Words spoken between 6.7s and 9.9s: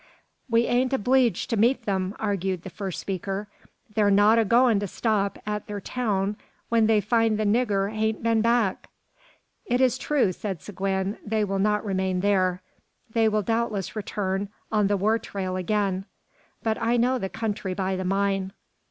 they find the nigger hain't been back." "It